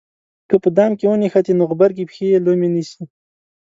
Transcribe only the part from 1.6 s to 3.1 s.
غبرګې پښې یې لومې نیسي.